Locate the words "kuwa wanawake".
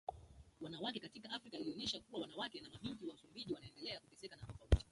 1.99-2.61